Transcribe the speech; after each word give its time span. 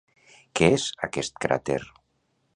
Què 0.59 0.69
és 0.77 0.87
aquest 1.09 1.39
cràter? 1.47 1.79